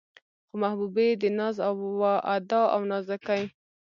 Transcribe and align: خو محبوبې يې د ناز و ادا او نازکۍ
خو 0.47 0.55
محبوبې 0.63 1.05
يې 1.11 1.15
د 1.21 1.23
ناز 1.37 1.55
و 1.97 2.01
ادا 2.35 2.61
او 2.73 2.81
نازکۍ 2.91 3.43